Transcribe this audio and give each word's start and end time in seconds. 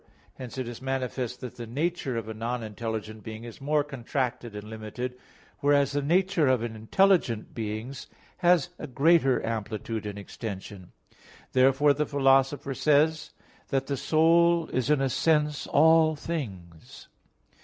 Hence 0.33 0.57
it 0.57 0.67
is 0.67 0.81
manifest 0.81 1.41
that 1.41 1.57
the 1.57 1.67
nature 1.67 2.17
of 2.17 2.27
a 2.27 2.33
non 2.33 2.63
intelligent 2.63 3.21
being 3.23 3.43
is 3.43 3.61
more 3.61 3.83
contracted 3.83 4.55
and 4.55 4.67
limited; 4.67 5.15
whereas 5.59 5.91
the 5.91 6.01
nature 6.01 6.47
of 6.47 6.63
intelligent 6.63 7.53
beings 7.53 8.07
has 8.37 8.69
a 8.79 8.87
greater 8.87 9.45
amplitude 9.45 10.07
and 10.07 10.17
extension; 10.17 10.91
therefore 11.51 11.93
the 11.93 12.07
Philosopher 12.07 12.73
says 12.73 13.29
(De 13.29 13.29
Anima 13.29 13.43
iii) 13.75 13.79
that 13.79 13.85
"the 13.85 13.97
soul 13.97 14.69
is 14.69 14.89
in 14.89 15.01
a 15.01 15.07
sense 15.09 15.67
all 15.67 16.15
things." 16.15 17.07